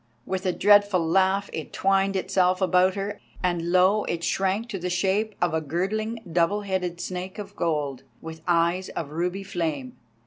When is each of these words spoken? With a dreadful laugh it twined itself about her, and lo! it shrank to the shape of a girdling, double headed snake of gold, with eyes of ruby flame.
With 0.25 0.47
a 0.47 0.51
dreadful 0.51 1.07
laugh 1.07 1.47
it 1.53 1.71
twined 1.71 2.15
itself 2.15 2.59
about 2.59 2.95
her, 2.95 3.19
and 3.43 3.71
lo! 3.71 4.03
it 4.05 4.23
shrank 4.23 4.67
to 4.69 4.79
the 4.79 4.89
shape 4.89 5.35
of 5.39 5.53
a 5.53 5.61
girdling, 5.61 6.23
double 6.33 6.61
headed 6.61 6.99
snake 6.99 7.37
of 7.37 7.55
gold, 7.55 8.01
with 8.19 8.41
eyes 8.47 8.89
of 8.89 9.11
ruby 9.11 9.43
flame. 9.43 9.95